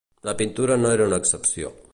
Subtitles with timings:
[0.23, 1.75] La pintura no era una excepció.